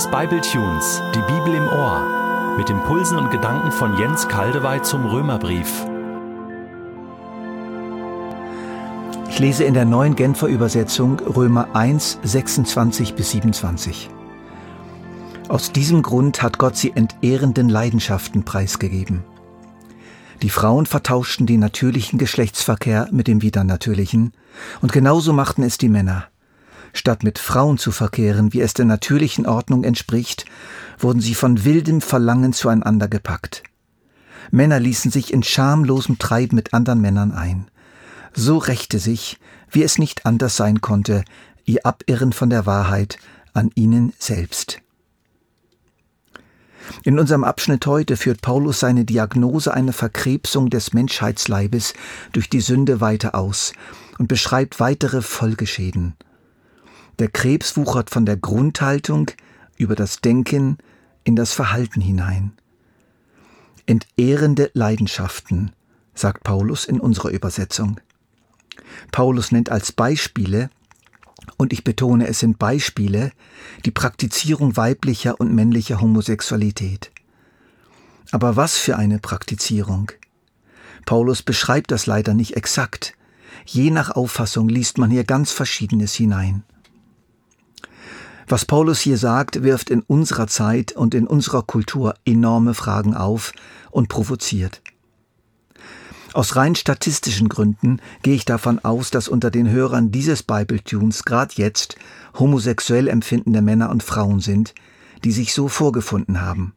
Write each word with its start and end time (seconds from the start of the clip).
des 0.00 0.10
Bibletunes 0.10 1.02
Die 1.14 1.20
Bibel 1.30 1.54
im 1.54 1.68
Ohr 1.68 2.56
mit 2.56 2.70
Impulsen 2.70 3.18
und 3.18 3.30
Gedanken 3.30 3.70
von 3.70 3.98
Jens 3.98 4.26
Kaldewey 4.28 4.80
zum 4.80 5.04
Römerbrief. 5.04 5.86
Ich 9.28 9.38
lese 9.38 9.64
in 9.64 9.74
der 9.74 9.84
neuen 9.84 10.16
Genfer 10.16 10.46
Übersetzung 10.46 11.20
Römer 11.20 11.76
1, 11.76 12.20
26 12.22 13.14
bis 13.14 13.32
27. 13.32 14.08
Aus 15.48 15.70
diesem 15.70 16.00
Grund 16.00 16.42
hat 16.42 16.56
Gott 16.56 16.78
sie 16.78 16.92
entehrenden 16.94 17.68
Leidenschaften 17.68 18.42
preisgegeben. 18.42 19.22
Die 20.40 20.48
Frauen 20.48 20.86
vertauschten 20.86 21.44
den 21.44 21.60
natürlichen 21.60 22.18
Geschlechtsverkehr 22.18 23.08
mit 23.12 23.28
dem 23.28 23.42
widernatürlichen, 23.42 24.32
und 24.80 24.92
genauso 24.92 25.34
machten 25.34 25.62
es 25.62 25.76
die 25.76 25.90
Männer. 25.90 26.28
Statt 26.92 27.22
mit 27.22 27.38
Frauen 27.38 27.78
zu 27.78 27.92
verkehren, 27.92 28.52
wie 28.52 28.60
es 28.60 28.74
der 28.74 28.84
natürlichen 28.84 29.46
Ordnung 29.46 29.84
entspricht, 29.84 30.44
wurden 30.98 31.20
sie 31.20 31.34
von 31.34 31.64
wildem 31.64 32.00
Verlangen 32.00 32.52
zueinander 32.52 33.08
gepackt. 33.08 33.62
Männer 34.50 34.80
ließen 34.80 35.10
sich 35.10 35.32
in 35.32 35.42
schamlosem 35.42 36.18
Treiben 36.18 36.56
mit 36.56 36.74
anderen 36.74 37.00
Männern 37.00 37.32
ein. 37.32 37.70
So 38.34 38.58
rächte 38.58 38.98
sich, 38.98 39.38
wie 39.70 39.82
es 39.82 39.98
nicht 39.98 40.26
anders 40.26 40.56
sein 40.56 40.80
konnte, 40.80 41.24
ihr 41.64 41.86
Abirren 41.86 42.32
von 42.32 42.50
der 42.50 42.66
Wahrheit 42.66 43.18
an 43.52 43.70
ihnen 43.74 44.12
selbst. 44.18 44.80
In 47.04 47.18
unserem 47.18 47.44
Abschnitt 47.44 47.86
heute 47.86 48.16
führt 48.16 48.42
Paulus 48.42 48.80
seine 48.80 49.04
Diagnose 49.04 49.72
einer 49.72 49.92
Verkrebsung 49.92 50.70
des 50.70 50.92
Menschheitsleibes 50.92 51.94
durch 52.32 52.50
die 52.50 52.60
Sünde 52.60 53.00
weiter 53.00 53.34
aus 53.34 53.72
und 54.18 54.26
beschreibt 54.26 54.80
weitere 54.80 55.22
Folgeschäden. 55.22 56.14
Der 57.20 57.28
Krebs 57.28 57.76
wuchert 57.76 58.08
von 58.08 58.24
der 58.24 58.38
Grundhaltung 58.38 59.30
über 59.76 59.94
das 59.94 60.22
Denken 60.22 60.78
in 61.22 61.36
das 61.36 61.52
Verhalten 61.52 62.00
hinein. 62.00 62.52
Entehrende 63.84 64.70
Leidenschaften, 64.72 65.72
sagt 66.14 66.44
Paulus 66.44 66.86
in 66.86 66.98
unserer 66.98 67.28
Übersetzung. 67.28 68.00
Paulus 69.12 69.52
nennt 69.52 69.68
als 69.68 69.92
Beispiele, 69.92 70.70
und 71.58 71.74
ich 71.74 71.84
betone, 71.84 72.26
es 72.26 72.38
sind 72.38 72.58
Beispiele, 72.58 73.32
die 73.84 73.90
Praktizierung 73.90 74.78
weiblicher 74.78 75.38
und 75.38 75.54
männlicher 75.54 76.00
Homosexualität. 76.00 77.10
Aber 78.30 78.56
was 78.56 78.78
für 78.78 78.96
eine 78.96 79.18
Praktizierung? 79.18 80.10
Paulus 81.04 81.42
beschreibt 81.42 81.90
das 81.90 82.06
leider 82.06 82.32
nicht 82.32 82.56
exakt. 82.56 83.14
Je 83.66 83.90
nach 83.90 84.10
Auffassung 84.10 84.70
liest 84.70 84.96
man 84.96 85.10
hier 85.10 85.24
ganz 85.24 85.52
Verschiedenes 85.52 86.14
hinein. 86.14 86.64
Was 88.50 88.64
Paulus 88.64 88.98
hier 88.98 89.16
sagt, 89.16 89.62
wirft 89.62 89.90
in 89.90 90.02
unserer 90.02 90.48
Zeit 90.48 90.90
und 90.90 91.14
in 91.14 91.28
unserer 91.28 91.62
Kultur 91.62 92.14
enorme 92.24 92.74
Fragen 92.74 93.14
auf 93.14 93.52
und 93.92 94.08
provoziert. 94.08 94.82
Aus 96.32 96.56
rein 96.56 96.74
statistischen 96.74 97.48
Gründen 97.48 98.00
gehe 98.24 98.34
ich 98.34 98.44
davon 98.44 98.80
aus, 98.80 99.12
dass 99.12 99.28
unter 99.28 99.52
den 99.52 99.70
Hörern 99.70 100.10
dieses 100.10 100.42
Bible-Tunes 100.42 101.24
gerade 101.24 101.54
jetzt 101.58 101.94
homosexuell 102.40 103.06
empfindende 103.06 103.62
Männer 103.62 103.88
und 103.88 104.02
Frauen 104.02 104.40
sind, 104.40 104.74
die 105.22 105.30
sich 105.30 105.54
so 105.54 105.68
vorgefunden 105.68 106.40
haben. 106.40 106.74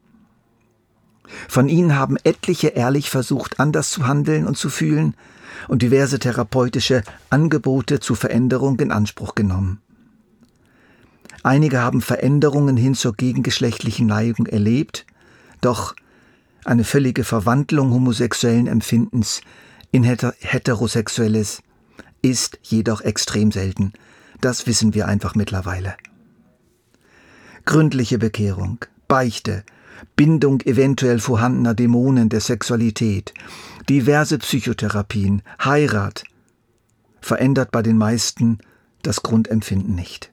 Von 1.50 1.70
ihnen 1.70 1.98
haben 1.98 2.18
etliche 2.24 2.68
ehrlich 2.68 3.10
versucht, 3.10 3.60
anders 3.60 3.90
zu 3.90 4.06
handeln 4.06 4.46
und 4.46 4.60
zu 4.60 4.70
fühlen 4.70 5.16
und 5.68 5.82
diverse 5.82 6.20
therapeutische 6.20 7.02
Angebote 7.32 8.00
zur 8.00 8.16
Veränderung 8.16 8.80
in 8.80 8.92
Anspruch 8.92 9.34
genommen. 9.34 9.82
Einige 11.44 11.82
haben 11.82 12.02
Veränderungen 12.02 12.78
hin 12.78 12.96
zur 12.96 13.14
gegengeschlechtlichen 13.14 14.08
Neigung 14.08 14.46
erlebt, 14.46 15.06
doch 15.59 15.94
eine 16.64 16.86
völlige 16.86 17.26
Verwandlung 17.26 17.92
homosexuellen 17.92 18.68
Empfindens 18.68 19.42
in 19.92 20.03
heterosexuelles 20.03 21.62
ist 22.22 22.59
jedoch 22.64 23.02
extrem 23.02 23.52
selten. 23.52 23.92
Das 24.40 24.66
wissen 24.68 24.94
wir 24.94 25.08
einfach 25.09 25.36
mittlerweile. 25.36 25.96
Gründliche 27.66 28.18
Bekehrung, 28.18 28.80
Beichte, 29.09 29.66
Bindung 30.16 30.62
eventuell 30.62 31.20
vorhandener 31.20 31.74
Dämonen 31.74 32.30
der 32.30 32.40
Sexualität, 32.40 33.34
diverse 33.90 34.38
Psychotherapien, 34.38 35.42
Heirat 35.64 36.24
verändert 37.20 37.72
bei 37.72 37.82
den 37.82 37.98
meisten 37.98 38.59
das 39.02 39.24
Grundempfinden 39.24 39.94
nicht 39.94 40.32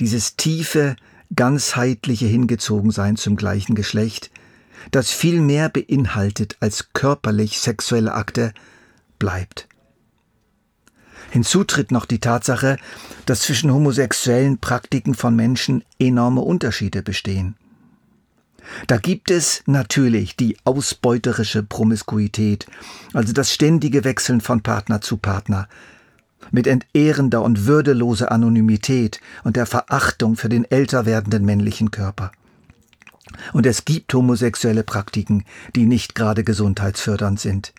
dieses 0.00 0.36
tiefe, 0.36 0.96
ganzheitliche 1.34 2.26
Hingezogensein 2.26 3.16
zum 3.16 3.36
gleichen 3.36 3.74
Geschlecht, 3.74 4.30
das 4.90 5.10
viel 5.10 5.40
mehr 5.40 5.68
beinhaltet 5.68 6.56
als 6.60 6.92
körperlich 6.92 7.58
sexuelle 7.60 8.14
Akte, 8.14 8.52
bleibt. 9.18 9.68
Hinzu 11.30 11.64
tritt 11.64 11.90
noch 11.90 12.06
die 12.06 12.20
Tatsache, 12.20 12.76
dass 13.26 13.42
zwischen 13.42 13.72
homosexuellen 13.72 14.58
Praktiken 14.58 15.14
von 15.14 15.34
Menschen 15.34 15.82
enorme 15.98 16.40
Unterschiede 16.40 17.02
bestehen. 17.02 17.56
Da 18.86 18.96
gibt 18.96 19.30
es 19.30 19.62
natürlich 19.66 20.36
die 20.36 20.56
ausbeuterische 20.64 21.62
Promiskuität, 21.62 22.66
also 23.12 23.32
das 23.32 23.52
ständige 23.52 24.04
Wechseln 24.04 24.40
von 24.40 24.62
Partner 24.62 25.00
zu 25.00 25.16
Partner, 25.16 25.68
mit 26.50 26.66
entehrender 26.66 27.42
und 27.42 27.66
würdeloser 27.66 28.32
Anonymität 28.32 29.20
und 29.44 29.56
der 29.56 29.66
Verachtung 29.66 30.36
für 30.36 30.48
den 30.48 30.64
älter 30.70 31.06
werdenden 31.06 31.44
männlichen 31.44 31.90
Körper. 31.90 32.32
Und 33.52 33.66
es 33.66 33.84
gibt 33.84 34.14
homosexuelle 34.14 34.84
Praktiken, 34.84 35.44
die 35.74 35.86
nicht 35.86 36.14
gerade 36.14 36.44
gesundheitsfördernd 36.44 37.40
sind. 37.40 37.72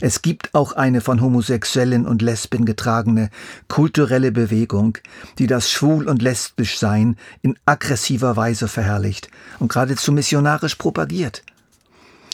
Es 0.00 0.22
gibt 0.22 0.54
auch 0.54 0.72
eine 0.72 1.00
von 1.00 1.20
Homosexuellen 1.20 2.06
und 2.06 2.22
Lesben 2.22 2.64
getragene 2.64 3.30
kulturelle 3.68 4.30
Bewegung, 4.30 4.98
die 5.38 5.46
das 5.46 5.70
Schwul- 5.70 6.08
und 6.08 6.22
Lesbischsein 6.22 7.16
in 7.42 7.58
aggressiver 7.64 8.36
Weise 8.36 8.68
verherrlicht 8.68 9.30
und 9.58 9.72
geradezu 9.72 10.12
missionarisch 10.12 10.74
propagiert. 10.74 11.42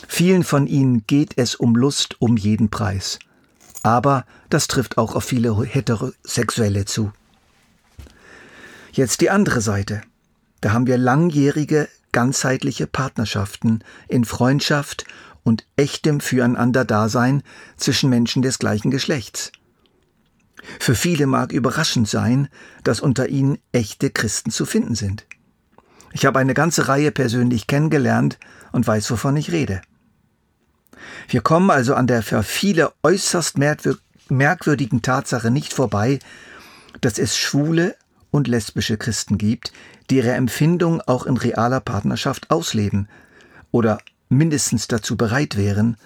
Vielen 0.09 0.45
von 0.45 0.67
ihnen 0.67 1.05
geht 1.07 1.33
es 1.37 1.55
um 1.55 1.75
Lust 1.75 2.21
um 2.21 2.37
jeden 2.37 2.69
Preis. 2.69 3.19
Aber 3.87 4.27
das 4.51 4.67
trifft 4.67 4.99
auch 4.99 5.15
auf 5.15 5.23
viele 5.23 5.63
Heterosexuelle 5.65 6.87
zu. 6.87 7.13
Jetzt 8.91 9.21
die 9.21 9.31
andere 9.31 9.61
Seite. 9.61 10.03
Da 10.61 10.73
haben 10.73 10.89
wir 10.89 10.99
langjährige, 10.99 11.89
ganzheitliche 12.11 12.89
Partnerschaften 12.89 13.85
in 14.09 14.25
Freundschaft 14.25 15.05
und 15.45 15.69
echtem 15.77 16.19
Füreinander-Dasein 16.19 17.45
zwischen 17.77 18.11
Menschen 18.11 18.43
des 18.43 18.59
gleichen 18.59 18.91
Geschlechts. 18.91 19.53
Für 20.81 20.97
viele 20.97 21.29
mag 21.29 21.53
überraschend 21.53 22.09
sein, 22.09 22.49
dass 22.83 22.99
unter 22.99 23.29
ihnen 23.29 23.57
echte 23.71 24.11
Christen 24.11 24.51
zu 24.51 24.67
finden 24.67 24.97
sind. 24.97 25.27
Ich 26.11 26.27
habe 26.27 26.41
eine 26.41 26.55
ganze 26.55 26.89
Reihe 26.89 27.13
persönlich 27.13 27.69
kennengelernt 27.69 28.41
und 28.73 28.85
weiß, 28.85 29.09
wovon 29.13 29.37
ich 29.37 29.53
rede. 29.53 29.81
Wir 31.29 31.41
kommen 31.41 31.71
also 31.71 31.95
an 31.95 32.07
der 32.07 32.23
für 32.23 32.43
viele 32.43 32.93
äußerst 33.03 33.59
merkwürdigen 34.29 35.03
Tatsache 35.03 35.51
nicht 35.51 35.73
vorbei, 35.73 36.19
dass 37.01 37.19
es 37.19 37.37
schwule 37.37 37.97
und 38.31 38.49
lesbische 38.49 38.97
Christen 38.97 39.39
gibt, 39.39 39.73
die 40.11 40.17
ihre 40.17 40.33
Empfindung 40.33 41.01
auch 41.01 41.27
in 41.27 41.37
realer 41.37 41.81
Partnerschaft 41.81 42.51
ausleben 42.51 43.09
oder 43.71 43.99
mindestens 44.29 44.89
dazu 44.89 45.17
bereit 45.17 45.57
wären 45.57 45.97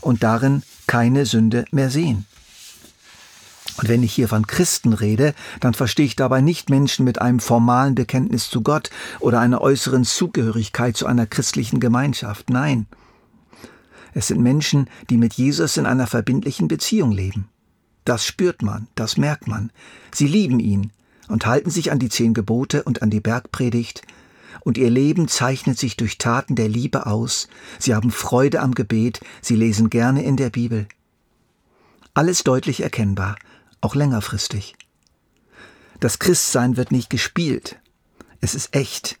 und 0.00 0.22
darin 0.22 0.62
keine 0.86 1.26
Sünde 1.26 1.64
mehr 1.70 1.90
sehen. 1.90 2.26
Und 3.76 3.88
wenn 3.88 4.02
ich 4.02 4.12
hier 4.12 4.28
von 4.28 4.46
Christen 4.46 4.92
rede, 4.92 5.34
dann 5.60 5.74
verstehe 5.74 6.04
ich 6.04 6.16
dabei 6.16 6.40
nicht 6.40 6.68
Menschen 6.70 7.04
mit 7.04 7.20
einem 7.20 7.40
formalen 7.40 7.94
Bekenntnis 7.94 8.50
zu 8.50 8.62
Gott 8.62 8.90
oder 9.20 9.40
einer 9.40 9.60
äußeren 9.60 10.04
Zugehörigkeit 10.04 10.96
zu 10.96 11.06
einer 11.06 11.26
christlichen 11.26 11.80
Gemeinschaft. 11.80 12.50
Nein, 12.50 12.86
es 14.14 14.28
sind 14.28 14.40
Menschen, 14.40 14.88
die 15.08 15.16
mit 15.16 15.34
Jesus 15.34 15.76
in 15.76 15.86
einer 15.86 16.06
verbindlichen 16.06 16.68
Beziehung 16.68 17.12
leben. 17.12 17.48
Das 18.04 18.24
spürt 18.24 18.62
man, 18.62 18.88
das 18.94 19.16
merkt 19.16 19.46
man. 19.46 19.70
Sie 20.12 20.26
lieben 20.26 20.58
ihn 20.58 20.90
und 21.28 21.46
halten 21.46 21.70
sich 21.70 21.92
an 21.92 21.98
die 21.98 22.08
zehn 22.08 22.34
Gebote 22.34 22.82
und 22.82 23.02
an 23.02 23.10
die 23.10 23.20
Bergpredigt, 23.20 24.02
und 24.62 24.76
ihr 24.76 24.90
Leben 24.90 25.28
zeichnet 25.28 25.78
sich 25.78 25.96
durch 25.96 26.18
Taten 26.18 26.54
der 26.56 26.68
Liebe 26.68 27.06
aus, 27.06 27.48
sie 27.78 27.94
haben 27.94 28.10
Freude 28.10 28.60
am 28.60 28.74
Gebet, 28.74 29.20
sie 29.40 29.54
lesen 29.54 29.90
gerne 29.90 30.24
in 30.24 30.36
der 30.36 30.50
Bibel. 30.50 30.86
Alles 32.14 32.42
deutlich 32.42 32.82
erkennbar, 32.82 33.36
auch 33.80 33.94
längerfristig. 33.94 34.74
Das 36.00 36.18
Christsein 36.18 36.76
wird 36.76 36.90
nicht 36.90 37.10
gespielt, 37.10 37.78
es 38.40 38.54
ist 38.54 38.74
echt, 38.74 39.19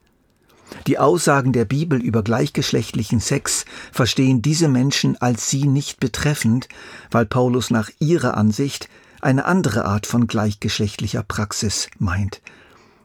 die 0.86 0.98
Aussagen 0.98 1.52
der 1.52 1.64
Bibel 1.64 2.00
über 2.00 2.22
gleichgeschlechtlichen 2.22 3.20
Sex 3.20 3.64
verstehen 3.92 4.42
diese 4.42 4.68
Menschen 4.68 5.16
als 5.20 5.50
sie 5.50 5.66
nicht 5.66 6.00
betreffend, 6.00 6.68
weil 7.10 7.26
Paulus 7.26 7.70
nach 7.70 7.90
ihrer 7.98 8.36
Ansicht 8.36 8.88
eine 9.20 9.44
andere 9.44 9.84
Art 9.84 10.06
von 10.06 10.26
gleichgeschlechtlicher 10.26 11.22
Praxis 11.22 11.88
meint. 11.98 12.40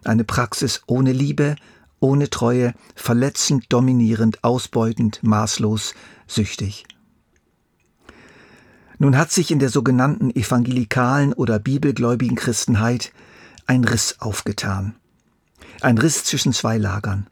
Eine 0.03 0.23
Praxis 0.23 0.83
ohne 0.87 1.11
Liebe, 1.11 1.55
ohne 1.99 2.29
Treue, 2.29 2.73
verletzend, 2.95 3.65
dominierend, 3.69 4.43
ausbeutend, 4.43 5.19
maßlos, 5.23 5.95
süchtig. 6.27 6.85
Nun 8.97 9.17
hat 9.17 9.31
sich 9.31 9.51
in 9.51 9.59
der 9.59 9.69
sogenannten 9.69 10.29
evangelikalen 10.33 11.33
oder 11.33 11.59
bibelgläubigen 11.59 12.37
Christenheit 12.37 13.11
ein 13.65 13.83
Riss 13.83 14.17
aufgetan. 14.19 14.95
Ein 15.81 15.97
Riss 15.97 16.23
zwischen 16.23 16.53
zwei 16.53 16.77
Lagern. 16.77 17.27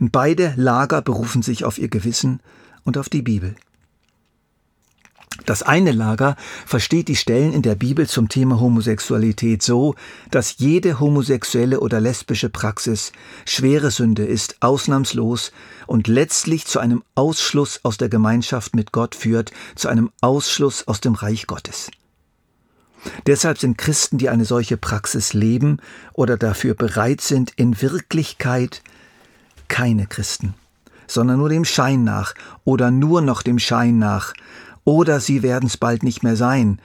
Beide 0.00 0.54
Lager 0.56 1.02
berufen 1.02 1.42
sich 1.42 1.64
auf 1.64 1.78
ihr 1.78 1.88
Gewissen 1.88 2.40
und 2.84 2.98
auf 2.98 3.08
die 3.08 3.22
Bibel. 3.22 3.54
Das 5.44 5.62
eine 5.62 5.92
Lager 5.92 6.36
versteht 6.64 7.08
die 7.08 7.16
Stellen 7.16 7.52
in 7.52 7.62
der 7.62 7.74
Bibel 7.74 8.08
zum 8.08 8.28
Thema 8.28 8.58
Homosexualität 8.58 9.62
so, 9.62 9.94
dass 10.30 10.56
jede 10.58 10.98
homosexuelle 10.98 11.80
oder 11.80 12.00
lesbische 12.00 12.48
Praxis 12.48 13.12
schwere 13.44 13.90
Sünde 13.90 14.24
ist, 14.24 14.56
ausnahmslos 14.60 15.52
und 15.86 16.08
letztlich 16.08 16.66
zu 16.66 16.80
einem 16.80 17.04
Ausschluss 17.14 17.80
aus 17.82 17.98
der 17.98 18.08
Gemeinschaft 18.08 18.74
mit 18.74 18.92
Gott 18.92 19.14
führt, 19.14 19.52
zu 19.74 19.88
einem 19.88 20.10
Ausschluss 20.20 20.88
aus 20.88 21.00
dem 21.00 21.14
Reich 21.14 21.46
Gottes. 21.46 21.90
Deshalb 23.26 23.58
sind 23.58 23.78
Christen, 23.78 24.18
die 24.18 24.30
eine 24.30 24.44
solche 24.44 24.76
Praxis 24.76 25.32
leben 25.32 25.78
oder 26.12 26.36
dafür 26.36 26.74
bereit 26.74 27.20
sind, 27.20 27.52
in 27.56 27.80
Wirklichkeit 27.80 28.82
keine 29.68 30.06
Christen, 30.06 30.54
sondern 31.06 31.38
nur 31.38 31.48
dem 31.48 31.64
Schein 31.64 32.04
nach 32.04 32.34
oder 32.64 32.90
nur 32.90 33.20
noch 33.20 33.42
dem 33.42 33.58
Schein 33.58 33.98
nach, 33.98 34.34
oder 34.84 35.20
sie 35.20 35.42
werden 35.42 35.66
es 35.66 35.76
bald 35.76 36.02
nicht 36.02 36.22
mehr 36.22 36.36
sein, 36.36 36.80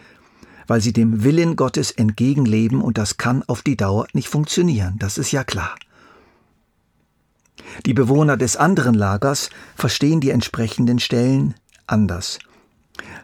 weil 0.67 0.81
sie 0.81 0.93
dem 0.93 1.23
Willen 1.23 1.55
Gottes 1.55 1.91
entgegenleben 1.91 2.81
und 2.81 2.97
das 2.97 3.17
kann 3.17 3.43
auf 3.47 3.61
die 3.61 3.77
Dauer 3.77 4.07
nicht 4.13 4.29
funktionieren, 4.29 4.95
das 4.99 5.17
ist 5.17 5.31
ja 5.31 5.43
klar. 5.43 5.75
Die 7.85 7.93
Bewohner 7.93 8.37
des 8.37 8.57
anderen 8.57 8.95
Lagers 8.95 9.49
verstehen 9.75 10.19
die 10.19 10.31
entsprechenden 10.31 10.99
Stellen 10.99 11.55
anders. 11.87 12.39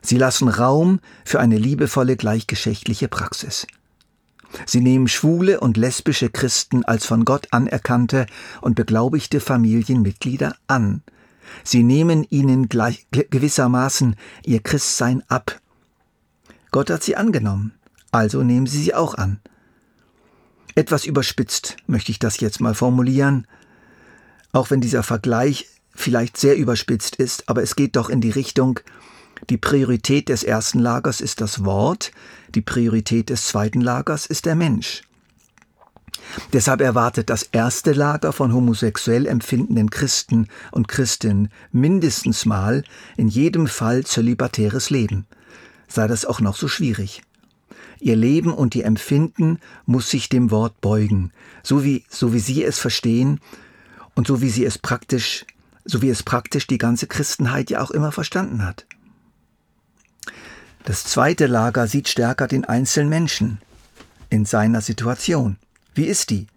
Sie 0.01 0.17
lassen 0.17 0.47
Raum 0.47 0.99
für 1.25 1.39
eine 1.39 1.57
liebevolle 1.57 2.15
gleichgeschlechtliche 2.15 3.07
Praxis. 3.07 3.67
Sie 4.65 4.81
nehmen 4.81 5.07
schwule 5.07 5.59
und 5.59 5.77
lesbische 5.77 6.29
Christen 6.29 6.83
als 6.85 7.05
von 7.05 7.25
Gott 7.25 7.47
anerkannte 7.51 8.25
und 8.61 8.75
beglaubigte 8.75 9.39
Familienmitglieder 9.39 10.55
an. 10.67 11.03
Sie 11.63 11.83
nehmen 11.83 12.25
ihnen 12.29 12.69
gleich, 12.69 13.07
gewissermaßen 13.11 14.15
ihr 14.45 14.61
Christsein 14.61 15.23
ab. 15.27 15.59
Gott 16.71 16.89
hat 16.89 17.03
sie 17.03 17.15
angenommen, 17.15 17.73
also 18.11 18.43
nehmen 18.43 18.67
Sie 18.67 18.81
sie 18.81 18.93
auch 18.93 19.15
an. 19.15 19.39
Etwas 20.75 21.05
überspitzt 21.05 21.77
möchte 21.87 22.11
ich 22.11 22.19
das 22.19 22.39
jetzt 22.39 22.59
mal 22.59 22.75
formulieren, 22.75 23.47
auch 24.51 24.69
wenn 24.69 24.81
dieser 24.81 25.03
Vergleich 25.03 25.67
vielleicht 25.95 26.37
sehr 26.37 26.55
überspitzt 26.55 27.15
ist, 27.15 27.49
aber 27.49 27.63
es 27.63 27.75
geht 27.75 27.95
doch 27.95 28.09
in 28.09 28.21
die 28.21 28.29
Richtung, 28.29 28.79
die 29.49 29.57
Priorität 29.57 30.29
des 30.29 30.43
ersten 30.43 30.79
Lagers 30.79 31.21
ist 31.21 31.41
das 31.41 31.63
Wort, 31.63 32.11
die 32.55 32.61
Priorität 32.61 33.29
des 33.29 33.47
zweiten 33.47 33.81
Lagers 33.81 34.25
ist 34.25 34.45
der 34.45 34.55
Mensch. 34.55 35.03
Deshalb 36.53 36.81
erwartet 36.81 37.29
das 37.29 37.43
erste 37.43 37.93
Lager 37.93 38.33
von 38.33 38.53
homosexuell 38.53 39.25
empfindenden 39.25 39.89
Christen 39.89 40.47
und 40.71 40.87
Christinnen 40.87 41.49
mindestens 41.71 42.45
mal 42.45 42.83
in 43.15 43.27
jedem 43.27 43.67
Fall 43.67 44.03
zölibatäres 44.03 44.89
Leben, 44.89 45.25
sei 45.87 46.07
das 46.07 46.25
auch 46.25 46.41
noch 46.41 46.55
so 46.55 46.67
schwierig. 46.67 47.21
Ihr 47.99 48.15
Leben 48.15 48.53
und 48.53 48.75
ihr 48.75 48.85
Empfinden 48.85 49.59
muss 49.85 50.09
sich 50.09 50.29
dem 50.29 50.51
Wort 50.51 50.81
beugen, 50.81 51.31
so 51.63 51.83
wie, 51.83 52.03
so 52.09 52.33
wie 52.33 52.39
sie 52.39 52.63
es 52.63 52.77
verstehen 52.77 53.39
und 54.13 54.27
so 54.27 54.41
wie 54.41 54.49
sie 54.49 54.65
es 54.65 54.77
praktisch, 54.77 55.45
so 55.83 56.01
wie 56.01 56.09
es 56.09 56.23
praktisch 56.23 56.67
die 56.67 56.77
ganze 56.77 57.07
Christenheit 57.07 57.69
ja 57.69 57.81
auch 57.81 57.91
immer 57.91 58.11
verstanden 58.11 58.63
hat. 58.63 58.85
Das 60.87 61.03
zweite 61.03 61.47
Lager 61.47 61.85
sieht 61.85 62.07
stärker 62.07 62.47
den 62.47 62.63
einzelnen 62.63 63.09
Menschen 63.09 63.59
in 64.29 64.45
seiner 64.45 64.79
Situation. 64.79 65.57
Wie 65.93 66.05
ist 66.05 66.29
die? 66.29 66.47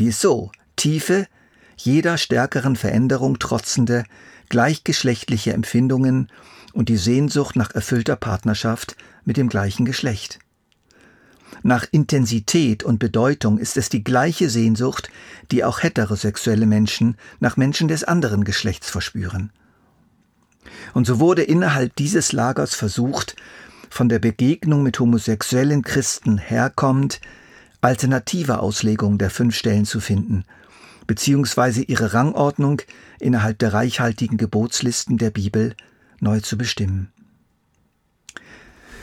Die 0.00 0.06
ist 0.06 0.20
so, 0.20 0.50
tiefe, 0.74 1.28
jeder 1.76 2.18
stärkeren 2.18 2.74
Veränderung 2.74 3.38
trotzende, 3.38 4.02
gleichgeschlechtliche 4.48 5.52
Empfindungen 5.52 6.32
und 6.72 6.88
die 6.88 6.96
Sehnsucht 6.96 7.54
nach 7.54 7.70
erfüllter 7.70 8.16
Partnerschaft 8.16 8.96
mit 9.24 9.36
dem 9.36 9.48
gleichen 9.48 9.84
Geschlecht. 9.84 10.40
Nach 11.62 11.86
Intensität 11.92 12.82
und 12.82 12.98
Bedeutung 12.98 13.58
ist 13.58 13.76
es 13.76 13.88
die 13.88 14.02
gleiche 14.02 14.50
Sehnsucht, 14.50 15.10
die 15.52 15.62
auch 15.62 15.84
heterosexuelle 15.84 16.66
Menschen 16.66 17.16
nach 17.38 17.56
Menschen 17.56 17.86
des 17.86 18.02
anderen 18.02 18.42
Geschlechts 18.42 18.90
verspüren. 18.90 19.52
Und 20.94 21.06
so 21.06 21.20
wurde 21.20 21.42
innerhalb 21.42 21.94
dieses 21.96 22.32
Lagers 22.32 22.74
versucht, 22.74 23.36
von 23.90 24.08
der 24.08 24.18
Begegnung 24.18 24.82
mit 24.82 24.98
homosexuellen 24.98 25.82
Christen 25.82 26.38
herkommend 26.38 27.20
alternative 27.80 28.58
Auslegung 28.60 29.18
der 29.18 29.30
fünf 29.30 29.54
Stellen 29.54 29.84
zu 29.84 30.00
finden, 30.00 30.44
beziehungsweise 31.06 31.82
ihre 31.82 32.12
Rangordnung 32.12 32.82
innerhalb 33.18 33.58
der 33.58 33.72
reichhaltigen 33.72 34.36
Gebotslisten 34.36 35.16
der 35.16 35.30
Bibel 35.30 35.74
neu 36.20 36.40
zu 36.40 36.58
bestimmen. 36.58 37.12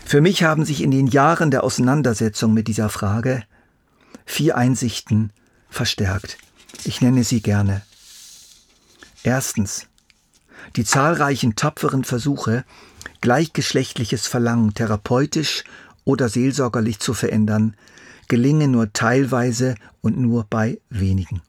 Für 0.06 0.22
mich 0.22 0.44
haben 0.44 0.66
sich 0.66 0.84
in 0.84 0.92
den 0.92 1.08
Jahren 1.08 1.50
der 1.50 1.64
Auseinandersetzung 1.64 2.54
mit 2.54 2.68
dieser 2.68 2.90
Frage 2.90 3.44
vier 4.26 4.56
Einsichten 4.56 5.32
verstärkt. 5.70 6.38
Ich 6.84 7.02
nenne 7.02 7.24
sie 7.24 7.42
gerne. 7.42 7.82
Erstens. 9.24 9.88
Die 10.76 10.84
zahlreichen 10.84 11.56
tapferen 11.56 12.04
Versuche, 12.04 12.66
gleichgeschlechtliches 13.22 14.28
Verlangen 14.28 14.74
therapeutisch 14.74 15.64
oder 16.04 16.28
seelsorgerlich 16.30 17.00
zu 17.00 17.14
verändern, 17.14 17.76
gelingen 18.28 18.72
nur 18.72 18.92
teilweise 18.92 19.76
und 20.02 20.18
nur 20.18 20.46
bei 20.50 20.80
wenigen. 20.90 21.42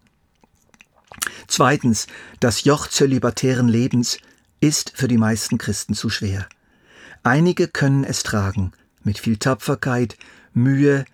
Zweitens, 1.49 2.07
das 2.41 2.65
Joch 2.65 2.87
zölibatären 2.89 3.69
Lebens 3.69 4.19
ist 4.61 4.93
für 4.95 5.09
die 5.09 5.19
meisten 5.19 5.59
Christen 5.59 5.95
zu 5.95 6.09
schwer. 6.09 6.47
Einige 7.23 7.67
können 7.69 8.05
es 8.05 8.23
tragen, 8.23 8.73
mit 9.03 9.19
viel 9.19 9.37
Tapferkeit, 9.37 10.17
Mühe 10.55 11.05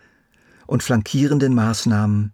und 0.67 0.83
flankierenden 0.83 1.55
Maßnahmen. 1.55 2.33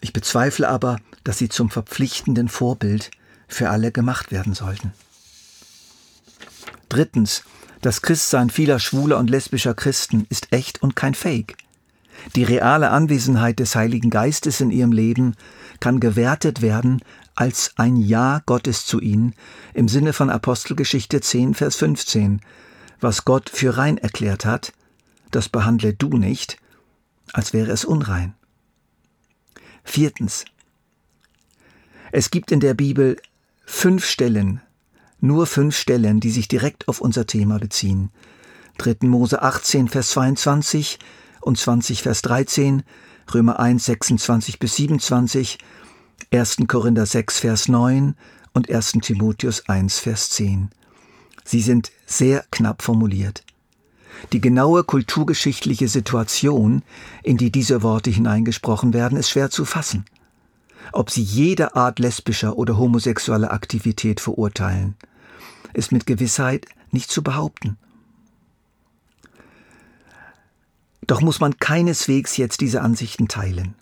Ich 0.00 0.12
bezweifle 0.12 0.68
aber, 0.68 0.98
dass 1.22 1.38
sie 1.38 1.48
zum 1.48 1.70
verpflichtenden 1.70 2.48
Vorbild 2.48 3.10
für 3.54 3.70
alle 3.70 3.92
gemacht 3.92 4.30
werden 4.30 4.54
sollten. 4.54 4.92
Drittens, 6.88 7.44
das 7.80 8.02
Christsein 8.02 8.50
vieler 8.50 8.78
schwuler 8.78 9.18
und 9.18 9.30
lesbischer 9.30 9.74
Christen 9.74 10.26
ist 10.28 10.52
echt 10.52 10.82
und 10.82 10.96
kein 10.96 11.14
Fake. 11.14 11.56
Die 12.34 12.44
reale 12.44 12.90
Anwesenheit 12.90 13.58
des 13.58 13.76
Heiligen 13.76 14.10
Geistes 14.10 14.60
in 14.60 14.70
ihrem 14.70 14.92
Leben 14.92 15.34
kann 15.80 16.00
gewertet 16.00 16.62
werden 16.62 17.02
als 17.34 17.72
ein 17.76 17.96
Ja 17.96 18.42
Gottes 18.46 18.86
zu 18.86 19.00
ihnen 19.00 19.34
im 19.74 19.88
Sinne 19.88 20.12
von 20.12 20.30
Apostelgeschichte 20.30 21.20
10, 21.20 21.54
Vers 21.54 21.76
15. 21.76 22.40
Was 23.00 23.24
Gott 23.24 23.50
für 23.50 23.76
rein 23.76 23.98
erklärt 23.98 24.44
hat, 24.44 24.72
das 25.30 25.48
behandle 25.48 25.92
du 25.92 26.16
nicht, 26.16 26.58
als 27.32 27.52
wäre 27.52 27.72
es 27.72 27.84
unrein. 27.84 28.34
Viertens. 29.82 30.44
Es 32.12 32.30
gibt 32.30 32.52
in 32.52 32.60
der 32.60 32.74
Bibel 32.74 33.16
fünf 33.74 34.06
Stellen, 34.06 34.62
nur 35.20 35.46
fünf 35.46 35.76
Stellen, 35.76 36.20
die 36.20 36.30
sich 36.30 36.48
direkt 36.48 36.88
auf 36.88 37.00
unser 37.00 37.26
Thema 37.26 37.58
beziehen. 37.58 38.10
3. 38.78 39.06
Mose 39.08 39.42
18, 39.42 39.88
Vers 39.88 40.10
22, 40.10 40.98
und 41.42 41.58
20 41.58 42.02
Vers 42.02 42.22
13, 42.22 42.82
Römer 43.34 43.60
1 43.60 43.84
26 43.84 44.58
bis 44.58 44.76
27, 44.76 45.58
1. 46.32 46.56
Korinther 46.66 47.04
6 47.04 47.40
Vers 47.40 47.68
9 47.68 48.16
und 48.54 48.70
1. 48.70 48.92
Timotheus 49.02 49.68
1 49.68 49.98
Vers 49.98 50.30
10. 50.30 50.70
Sie 51.44 51.60
sind 51.60 51.92
sehr 52.06 52.44
knapp 52.50 52.80
formuliert. 52.80 53.44
Die 54.32 54.40
genaue 54.40 54.84
kulturgeschichtliche 54.84 55.88
Situation, 55.88 56.82
in 57.22 57.36
die 57.36 57.50
diese 57.50 57.82
Worte 57.82 58.10
hineingesprochen 58.10 58.94
werden, 58.94 59.18
ist 59.18 59.30
schwer 59.30 59.50
zu 59.50 59.66
fassen. 59.66 60.06
Ob 60.92 61.10
sie 61.10 61.22
jede 61.22 61.74
Art 61.76 61.98
lesbischer 61.98 62.56
oder 62.56 62.78
homosexueller 62.78 63.52
Aktivität 63.52 64.20
verurteilen, 64.20 64.96
ist 65.72 65.92
mit 65.92 66.06
Gewissheit 66.06 66.66
nicht 66.90 67.10
zu 67.10 67.22
behaupten. 67.22 67.76
Doch 71.06 71.20
muss 71.20 71.40
man 71.40 71.58
keineswegs 71.58 72.36
jetzt 72.36 72.60
diese 72.60 72.80
Ansichten 72.80 73.28
teilen. 73.28 73.74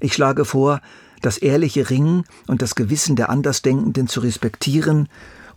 Ich 0.00 0.14
schlage 0.14 0.44
vor, 0.44 0.80
das 1.20 1.38
ehrliche 1.38 1.90
Ringen 1.90 2.24
und 2.46 2.62
das 2.62 2.74
Gewissen 2.74 3.16
der 3.16 3.30
Andersdenkenden 3.30 4.08
zu 4.08 4.20
respektieren 4.20 5.08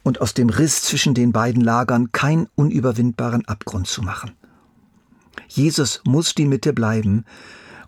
und 0.03 0.21
aus 0.21 0.33
dem 0.33 0.49
Riss 0.49 0.83
zwischen 0.83 1.13
den 1.13 1.31
beiden 1.31 1.61
Lagern 1.61 2.11
keinen 2.11 2.47
unüberwindbaren 2.55 3.47
Abgrund 3.47 3.87
zu 3.87 4.03
machen. 4.03 4.31
Jesus 5.47 6.01
muss 6.05 6.35
die 6.35 6.45
Mitte 6.45 6.73
bleiben 6.73 7.25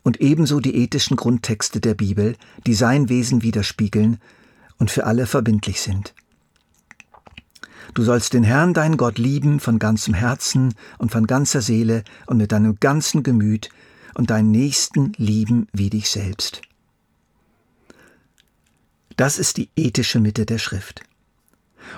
und 0.08 0.22
ebenso 0.22 0.62
die 0.62 0.74
ethischen 0.74 1.18
Grundtexte 1.18 1.82
der 1.82 1.94
Bibel, 1.94 2.38
die 2.66 2.76
sein 2.76 3.10
Wesen 3.10 3.42
widerspiegeln 3.42 4.20
und 4.78 4.90
für 4.90 5.06
alle 5.06 5.26
verbindlich 5.26 5.82
sind. 5.82 6.14
Du 7.94 8.04
sollst 8.04 8.32
den 8.32 8.46
Herrn, 8.46 8.74
dein 8.74 8.96
Gott, 8.96 9.18
lieben 9.18 9.60
von 9.60 9.80
ganzem 9.80 10.14
Herzen 10.14 10.76
und 10.98 11.12
von 11.12 11.28
ganzer 11.28 11.60
Seele 11.60 12.06
und 12.26 12.38
mit 12.38 12.54
deinem 12.54 12.80
ganzen 12.80 13.22
Gemüt 13.22 13.68
und 14.14 14.30
deinen 14.30 14.50
Nächsten 14.50 15.12
lieben 15.18 15.68
wie 15.74 15.90
dich 15.90 16.10
selbst. 16.10 16.62
Das 19.18 19.38
ist 19.38 19.58
die 19.58 19.68
ethische 19.76 20.22
Mitte 20.22 20.46
der 20.46 20.58
Schrift. 20.58 21.02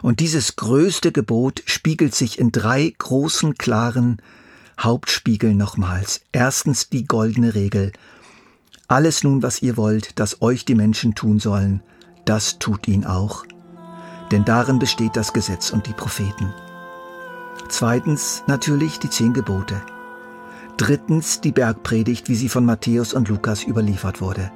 Und 0.01 0.19
dieses 0.19 0.55
größte 0.55 1.11
Gebot 1.11 1.61
spiegelt 1.67 2.15
sich 2.15 2.39
in 2.39 2.51
drei 2.51 2.91
großen, 2.97 3.53
klaren 3.59 4.19
Hauptspiegeln 4.79 5.57
nochmals. 5.57 6.21
Erstens 6.31 6.89
die 6.89 7.05
goldene 7.05 7.53
Regel. 7.53 7.91
Alles 8.87 9.25
nun, 9.25 9.43
was 9.43 9.61
ihr 9.61 9.75
wollt, 9.75 10.17
dass 10.19 10.41
euch 10.41 10.63
die 10.63 10.75
Menschen 10.75 11.15
tun 11.15 11.39
sollen, 11.39 11.83
das 12.23 12.59
tut 12.59 12.87
ihn 12.87 13.05
auch. 13.05 13.45
Denn 14.31 14.45
darin 14.45 14.79
besteht 14.79 15.17
das 15.17 15.33
Gesetz 15.33 15.71
und 15.71 15.85
die 15.85 15.93
Propheten. 15.93 16.53
Zweitens 17.67 18.43
natürlich 18.47 18.99
die 18.99 19.09
zehn 19.09 19.33
Gebote. 19.33 19.81
Drittens 20.77 21.41
die 21.41 21.51
Bergpredigt, 21.51 22.29
wie 22.29 22.35
sie 22.35 22.47
von 22.47 22.63
Matthäus 22.63 23.13
und 23.13 23.27
Lukas 23.27 23.65
überliefert 23.67 24.21
wurde. 24.21 24.49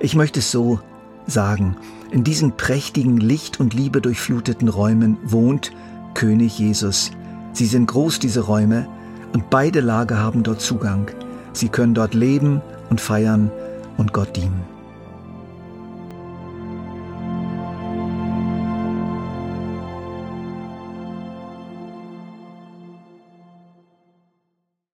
Ich 0.00 0.16
möchte 0.16 0.40
es 0.40 0.50
so 0.50 0.80
sagen, 1.28 1.76
in 2.10 2.24
diesen 2.24 2.56
prächtigen, 2.56 3.18
Licht 3.18 3.60
und 3.60 3.72
Liebe 3.72 4.00
durchfluteten 4.00 4.68
Räumen 4.68 5.16
wohnt 5.22 5.70
König 6.14 6.58
Jesus. 6.58 7.12
Sie 7.52 7.66
sind 7.66 7.86
groß, 7.86 8.18
diese 8.18 8.40
Räume, 8.40 8.86
und 9.32 9.50
beide 9.50 9.80
Lager 9.80 10.18
haben 10.18 10.42
dort 10.42 10.60
Zugang. 10.60 11.10
Sie 11.52 11.68
können 11.68 11.94
dort 11.94 12.14
leben 12.14 12.60
und 12.90 13.00
feiern 13.00 13.50
und 13.96 14.12
Gott 14.12 14.36
dienen. 14.36 14.62